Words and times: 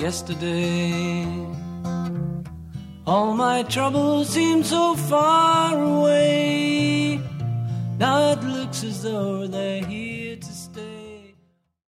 yesterday. 0.00 1.26
All 3.06 3.34
my 3.34 3.62
troubles 3.64 4.30
seem 4.30 4.64
so 4.64 4.94
far 4.96 5.78
away. 5.78 7.20
Now 7.98 8.32
it 8.32 8.42
looks 8.42 8.82
as 8.82 9.02
though 9.02 9.46
they're 9.46 9.84
here. 9.84 10.29